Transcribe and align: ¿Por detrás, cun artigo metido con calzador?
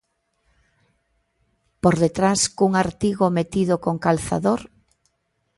¿Por 1.81 1.95
detrás, 2.03 2.39
cun 2.57 2.71
artigo 2.85 3.25
metido 3.37 3.75
con 3.85 3.95
calzador? 4.05 4.61